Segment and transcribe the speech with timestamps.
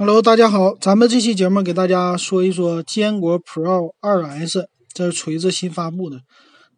[0.00, 6.20] Hello，大家好，咱们这期节目给大家说一说坚果 Pro 2S，这是锤子新发布的。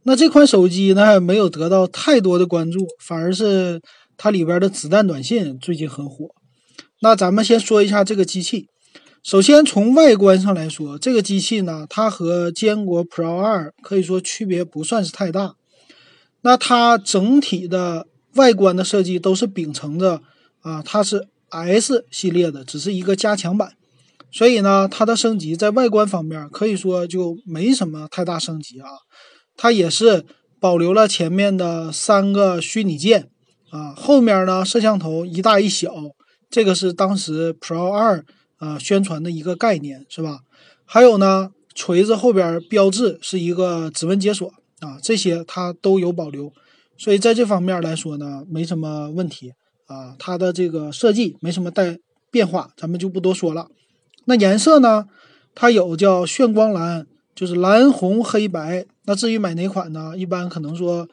[0.05, 3.83] 那这款手机呢，没有得到太多的关注，反而是
[4.17, 6.31] 它里边的子弹短信最近很火。
[7.03, 8.69] 那咱们先说一下这个机器。
[9.23, 15.57] 首先从外观上来说，这个机器呢，它和坚果 Pro 2可以说区别不算是太大。
[16.41, 18.07] 那它整体的
[18.37, 20.23] 外观的设计都是秉承着
[20.63, 23.73] 啊，它是 S 系列的，只是一个加强版，
[24.31, 28.89] 所以呢，它的升级在外观方面可以说就没什么太大升级啊。
[29.57, 30.25] 它也是
[30.59, 33.29] 保留了前面的三个虚拟键
[33.71, 35.95] 啊，后面呢摄像头一大一小，
[36.49, 38.25] 这个是当时 Pro 二
[38.57, 40.41] 啊宣传的一个概念是吧？
[40.85, 44.51] 还有呢，锤子后边标志是一个指纹解锁。
[44.81, 46.51] 啊，这些它都有保留，
[46.97, 49.53] 所以在这方面来说呢，没什么问题
[49.95, 50.17] 啊。
[50.19, 51.99] 它的这个设计没什么带
[52.31, 53.69] 变化，咱们就不多说了。
[54.25, 55.07] 那颜色呢，
[55.55, 58.87] 它有叫炫光蓝，就是蓝红黑白。
[59.05, 60.17] 那至于买哪款呢？
[60.17, 61.09] 一般可能说，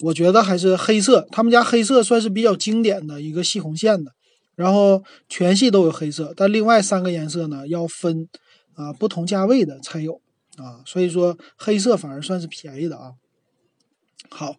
[0.00, 1.26] 我觉得还是黑色。
[1.30, 4.12] 他们家黑色算是比较经典的一个细红线的，
[4.54, 8.26] 然后全系都有黑色，但另外三个颜色呢要分
[8.74, 10.20] 啊不同价位的才有。
[10.56, 13.10] 啊，所以说黑色反而算是便宜的啊。
[14.30, 14.54] 好，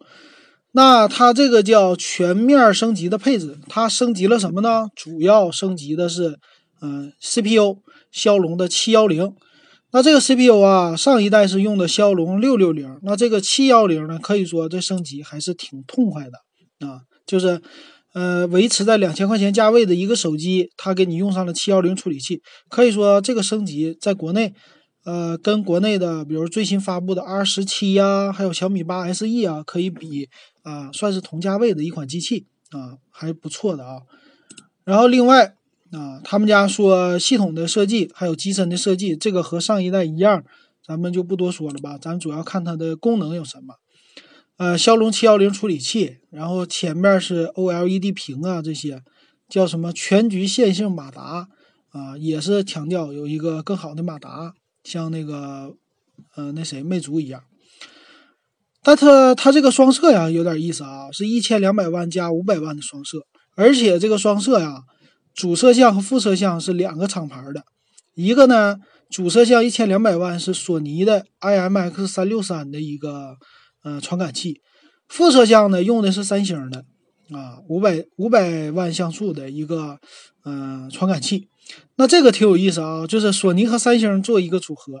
[0.76, 4.88] 那它这个叫全面升级的配置，它升级了什么呢？
[4.94, 6.38] 主要升级的是，
[6.82, 7.78] 嗯，CPU，
[8.12, 9.32] 骁龙的七幺零。
[9.90, 17.00] 那这个 CPU 啊，上一代是用的骁龙六六零，那这个七幺零呢，可以说这升级还是挺痛快的啊。
[17.24, 17.62] 就是，
[18.12, 24.52] 呃，维持在两千块钱价位的一个手机，它给你用上了七幺零处理器，可以说这个升级在国内。
[25.06, 30.28] 呃，跟国内的，比如最新发布的 R 十七呀，还有小米八 SE 啊，可以比
[30.66, 34.02] 啊，算是同价位的一款机器啊，还不错的啊。
[34.82, 35.54] 然后另外
[35.92, 40.44] 啊，他们家说系统的设计还有机身的设计，这个和上一代一样，
[40.84, 41.96] 咱们就不多说了吧。
[41.96, 43.76] 咱主要看它的功能有什么。
[44.56, 49.04] 呃，骁龙七幺零处理器，然后前面是 OLED 屏啊，这些
[49.48, 51.48] 叫什么全局线性马达
[51.90, 54.54] 啊，也是强调有一个更好的马达。
[54.82, 55.76] 像那个，
[56.36, 57.42] 呃，那谁，魅族一样，
[58.86, 63.18] 但它它这个双摄呀，有点意思啊，是一千两百万加五百万的双摄，
[63.56, 64.76] 而且这个双摄呀，
[65.34, 67.64] 主摄像和副摄像是两个厂牌的，
[68.14, 68.76] 一个呢，
[69.10, 73.34] 主摄像一千两百万是索尼的 IMX 三六三的一个
[73.82, 74.60] 呃传感器，
[75.08, 76.84] 副摄像呢用的是三星的
[77.36, 79.98] 啊五百五百万像素的一个
[80.44, 81.48] 呃传感器。
[81.96, 85.00] 那这个挺有意思啊，就是索尼和三星做一个组合。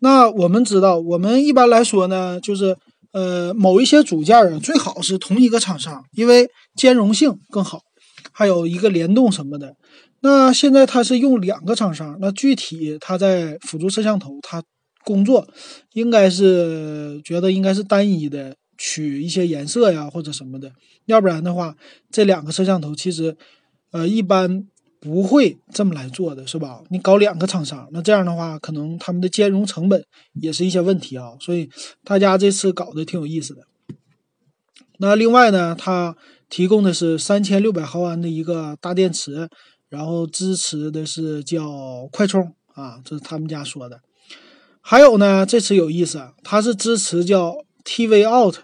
[0.00, 2.76] 那我们知道，我们一般来说呢，就是
[3.12, 7.80] 呃某一些组件啊，最好是同一个厂商，因为兼容性更好，
[8.32, 9.76] 还有一个联动什么的。
[10.20, 14.62] 那现在它是用两个厂商，那具体它在辅助摄像头，它
[15.04, 15.46] 工作
[15.92, 20.72] 应该是觉得应该是单一的，取一些颜色呀或者什么的，
[21.06, 21.76] 要不然的话，
[22.10, 23.36] 这两个摄像头其实
[23.92, 24.66] 呃一般。
[25.02, 26.80] 不会这么来做的是吧？
[26.88, 30.04] 你搞两个厂商，那这样的话，可能他们的兼容成本
[30.34, 31.32] 也是一些问题啊。
[31.40, 31.68] 所以
[32.04, 33.62] 大家这次搞的挺有意思的。
[34.98, 36.16] 那另外呢，它
[36.48, 39.48] 提供的是三千六百毫安的一个大电池，
[39.88, 44.00] 然后支持的是叫快充啊，这是他们家说的。
[44.80, 48.58] 还有呢，这次有意思，它是支持叫 TV Out，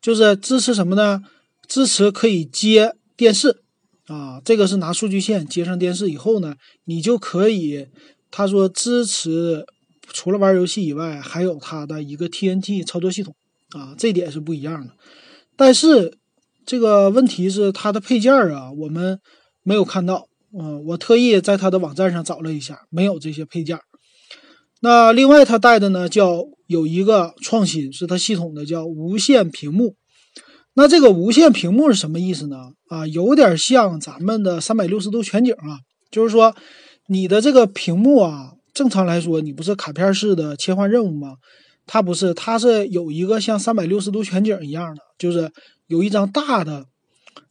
[0.00, 1.22] 就是支持什么呢？
[1.68, 3.63] 支持可以接电视。
[4.06, 6.54] 啊，这个是拿数据线接上电视以后呢，
[6.84, 7.86] 你就可以，
[8.30, 9.64] 他说支持
[10.08, 13.34] 除了玩游戏以外，还有它的一个 TNT 操作系统
[13.70, 14.92] 啊，这点是不一样的。
[15.56, 16.18] 但是
[16.66, 19.18] 这个问题是它的配件啊，我们
[19.62, 20.28] 没有看到。
[20.56, 23.78] 嗯，我特意在它的网站上找了一下，没有这些配件。
[24.82, 29.96] 那另外它带的呢，叫有一个创新，是它系统的叫无线屏幕。
[30.76, 32.72] 那这个无线屏幕是什么意思呢？
[32.88, 35.78] 啊，有点像咱们的三百六十度全景啊，
[36.10, 36.54] 就是说
[37.06, 41.36] 你的这个屏幕啊，正常来说你不是卡片式的切换任务吗？
[41.86, 45.52] 它不是，它是有一个像三百六十度全景一样的，就是
[45.86, 46.86] 有一张大的，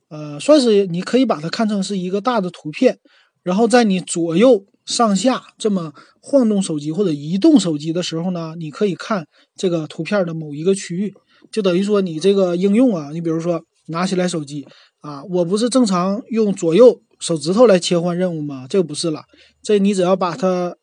[0.09, 2.97] 呃，算是你可以把它看成是一个大的图片，
[3.41, 11.13] 然后在你左右上下这么晃动手机或者移动手机的时候呢，你可以看这个图片的某一个区域。
[11.51, 14.65] 就等于说你这个应用啊，你比如说拿起来手机
[15.01, 18.65] 啊，我不是正常用左右手指头来切换任务吗？
[18.69, 19.23] 这个不是了，
[19.61, 20.75] 这你只要把它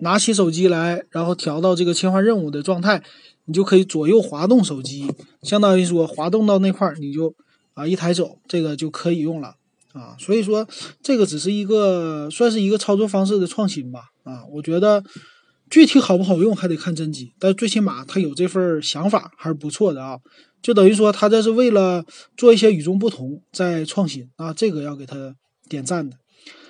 [0.00, 3.02] 拿起手机来，然后调到这个切换任务的状态，
[3.46, 5.12] 你就可以左右滑动手机，
[5.42, 7.34] 相当于说滑动到那块儿，你就
[7.74, 9.54] 啊一抬手，这个就可以用了
[9.92, 10.14] 啊。
[10.18, 10.66] 所以说
[11.02, 14.44] 这个只是一个算是一个操作方式的创新吧啊。
[14.52, 15.02] 我觉得
[15.70, 20.18] 具体好不好用还得看真机，但最起码他有这份想法还是不错的啊。
[20.62, 22.04] 就等于说他这是为了
[22.36, 25.34] 做一些与众不同在创新啊，这个要给他
[25.68, 26.16] 点赞的。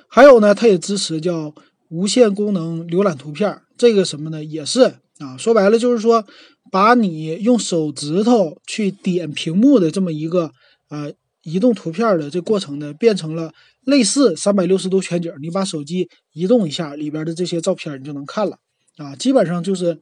[0.09, 1.55] 还有呢，它也支持叫
[1.89, 4.45] 无线功能浏览图片，这个什么呢？
[4.45, 6.25] 也是啊，说白了就是说。
[6.71, 10.51] 把你用手指头去点屏幕的这么一个
[10.91, 11.11] 呃
[11.43, 13.51] 移动图片的这过程呢，变成了
[13.87, 15.33] 类似三百六十度全景。
[15.41, 18.59] 你把手机移动一下，里边的这些照片你就能看了
[18.99, 19.17] 啊。
[19.17, 19.99] 基本上就是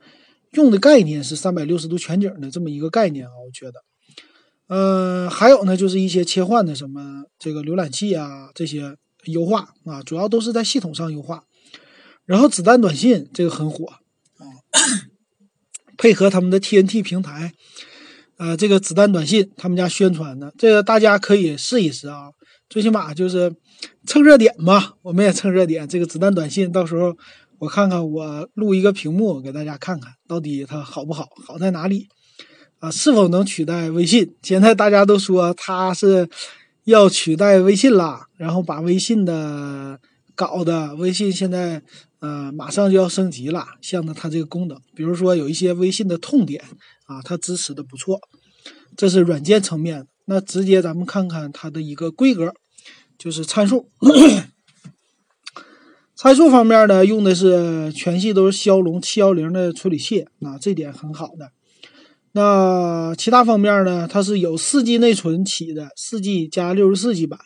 [0.50, 3.30] 用的概念是三百六十度全景的这么一个概念啊。
[3.46, 3.84] 我觉得，
[4.66, 8.96] 呃，还有呢，就是一些切换的什么这个浏览器啊这些
[9.26, 11.44] 优化啊，主要都是在系统上优化。
[12.24, 14.00] 然后子弹短信这个很火啊。
[15.98, 17.54] 配合他们的 TNT 平台，
[18.36, 22.32] 呃，这个子弹短信他们家宣传的，这个大家可以试一试啊，
[22.68, 23.54] 最起码就是
[24.06, 25.88] 蹭热点嘛，我们也蹭热点。
[25.88, 27.16] 这个子弹短信到时候
[27.58, 32.08] 我看看，我录一个屏幕给大家看看到底它好不好，好在哪里
[32.78, 32.90] 啊？
[32.90, 34.34] 是否能取代微信？
[34.42, 36.28] 现在大家都说它是
[36.84, 39.98] 要取代微信啦，然后把微信的
[40.34, 41.82] 搞的，微信现在。
[42.18, 46.64] 呃，马上就要升级了，像呢，它这个功能，比如说有一些微信的痛点
[47.04, 48.18] 啊，它支持的不错，
[48.96, 50.06] 这是软件层面。
[50.24, 52.52] 那直接咱们看看它的一个规格，
[53.18, 53.90] 就是参数。
[56.16, 61.52] 参数方面呢，用的是全系都是骁龙七幺零的处理器，啊，这点很好的。
[62.32, 67.38] 那其他方面呢，它是有四 G 内存起的，四 G 加六十四 G 版，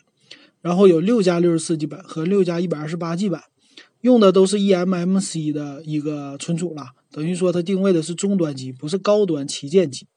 [0.61, 3.43] 然后有六加六十四 G 版和六加一百二十八 G 版。
[3.99, 10.07] 用的都是 eMMC 的一个存储了，等于说它定位的是中端机，不是高端旗舰机。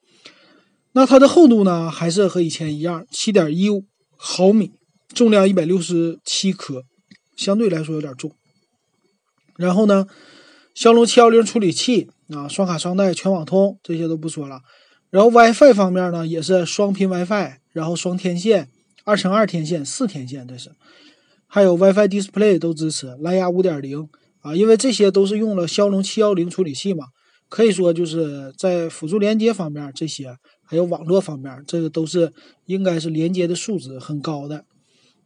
[0.93, 3.85] 那它的厚度呢，还是和以前一样，七点一五
[4.17, 4.71] 毫米，
[5.13, 6.85] 重量一百六十七克，
[7.37, 8.31] 相对来说有点重。
[9.57, 10.07] 然后呢，
[10.75, 14.61] 骁龙七幺零处理器啊，双卡双待全网通这些都不说了。
[15.11, 18.69] 然后 WiFi 方面呢，也是双频 WiFi，然后双天线、
[19.05, 20.73] 二乘二天线、四天线，这是。
[21.47, 24.09] 还有 WiFi Display 都支持，蓝牙五点零
[24.41, 27.05] 啊，因为这些都是用了骁龙七幺零处理器嘛，
[27.49, 30.35] 可以说就是在辅助连接方面这些，
[30.67, 32.33] 还有网络方面，这个都是
[32.67, 34.65] 应该是连接的素质很高的。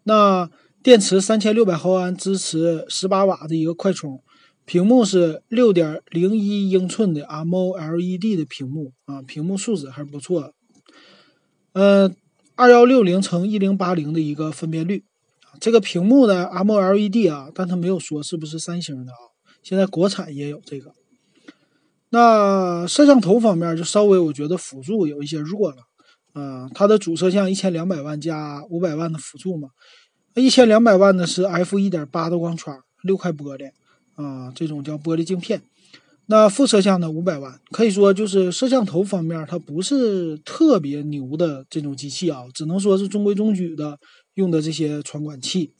[0.04, 4.22] 那电池三千六百毫安，支持十八瓦的一个快充，
[4.64, 10.54] 屏幕是六点零一英寸的 AMOLED 的屏幕啊，屏幕素质还是不错的。
[11.72, 12.14] 呃，
[12.54, 15.04] 二幺六零乘一零八零的一个分辨率。
[15.60, 19.18] 这个屏幕呢，AMOLED 啊，但它没有说是不是三星的啊。
[19.64, 20.92] 现在国产也有这个。
[22.10, 25.78] 那摄像头方面就稍微我觉得辅助有一些弱了，
[26.32, 29.70] 啊，它的主摄像一千两百万加五百万的辅助嘛，
[30.38, 33.70] 一千两百万的是 f 一点八的光圈，六块玻璃
[34.14, 35.62] 啊，这种叫玻璃镜片。
[36.26, 43.98] 那副摄像呢，五百万，可以说就是摄像头方面它不是特别牛的这种机器啊，只能说是中规中矩的。
[44.34, 45.72] 用的这些传感器，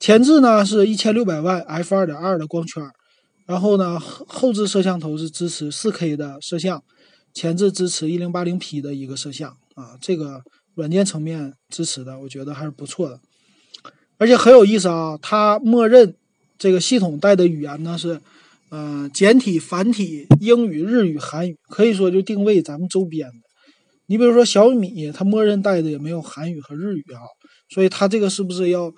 [0.00, 2.82] 前置呢是一千六百万 f 二点二的光圈，
[3.46, 6.82] 然后呢后后置摄像头是支持四 K 的摄像，
[7.32, 10.42] 前置支持一零八零 P 的一个摄像啊，这个
[10.74, 13.20] 软件层面支持的，我觉得还是不错的，
[14.20, 16.14] 而且很有意思啊，它默认
[16.58, 18.20] 这个系统带的语言呢是，
[18.68, 23.34] 呃简体、繁体、英语、日语、韩语，可以说就定位咱们周边的。
[24.08, 27.24] 你比如说小米，它默认带的也没有韩语和日语啊。
[27.70, 28.92] 所以它这个是不是要，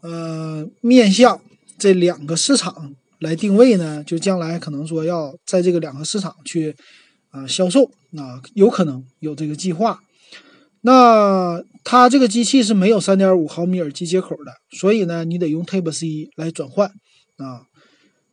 [0.00, 1.40] 呃，面向
[1.78, 4.02] 这两个市场来定位呢？
[4.02, 6.74] 就将来可能说要在这个两个市场去
[7.30, 7.84] 啊销售，
[8.16, 10.00] 啊，有可能有这个计划。
[10.86, 16.88] 那它这个机器是没有三点五毫米耳机接口的，所以呢，你得用 Type C 来转换
[17.38, 17.66] 啊。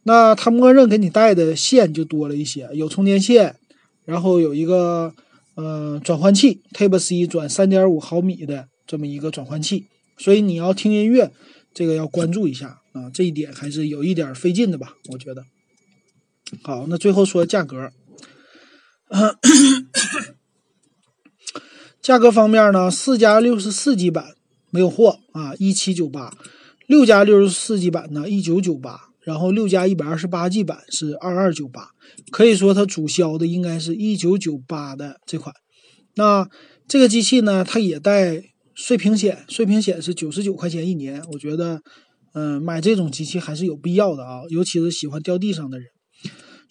[0.04, 3.56] 那它默认给你带的线就多了一些，有充电线，
[4.06, 5.14] 然后有一个
[5.56, 8.68] 呃转换器，Type C 转三点五毫米的。
[8.86, 11.32] 这么一个转换器，所以你要听音乐，
[11.74, 14.94] 这个要关注一下啊，这一点还是有一点费劲的吧？
[15.10, 15.42] 我觉得。
[16.62, 17.90] 好，那最后说价格，
[22.04, 24.36] 价格方面呢，四加六十四 G 版
[24.70, 26.30] 没有货啊，一七九八；
[26.86, 31.88] 六加六十四 G 版呢，一九九八；然后六加一百二十八 G 版是二二九八。
[32.30, 35.56] 可以说它主销的应该是一九九八的这款。
[36.16, 36.48] 那
[36.88, 38.44] 这个机器呢，它也带。
[38.76, 41.80] 碎屏险，碎屏险是九十九块钱一年，我觉得，
[42.34, 45.86] 嗯，买这种机器还是有必要的啊，尤其是喜欢掉地上的人。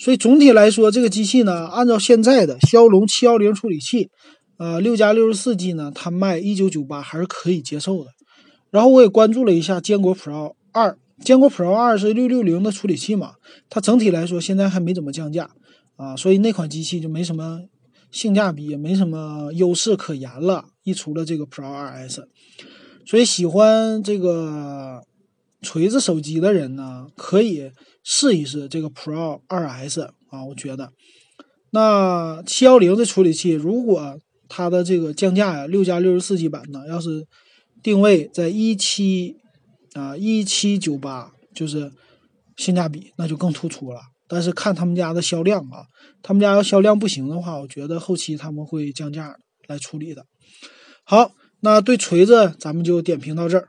[0.00, 4.08] 所以总体来说，这个机器呢，按照现在的骁龙七幺零处理器，
[4.62, 8.11] 呃，六加六十四 G 呢，它卖一九九八还是可以接受的。
[8.71, 13.33] 然后我也关注了一下坚果 Pro 二，坚果 Pro 二是六六零的处理器嘛，
[13.69, 15.50] 它整体来说现在还没怎么降价
[15.97, 17.62] 啊，所以那款机器就没什么
[18.12, 20.66] 性价比，也没什么优势可言了。
[20.85, 22.28] 一除了这个 Pro 二 S，
[23.04, 25.02] 所以喜欢这个
[25.61, 27.73] 锤子手机的人呢，可以
[28.04, 30.92] 试一试这个 Pro 二 S 啊，我觉得。
[31.71, 34.21] 那七幺零的处理器，如果
[34.54, 37.26] 它的这个降价呀，六加六十四 G 版的，要是
[37.82, 39.37] 定位在一七
[39.94, 41.90] 啊一七九八，就是
[42.59, 44.00] 性价比那就更突出了。
[44.28, 45.87] 但是看他们家的销量啊，
[46.23, 49.35] 他们家要销量不行的话，我觉得后期他们会降价
[49.68, 50.26] 来处理的。
[51.02, 53.68] 好，那对锤子咱们就点评到这儿。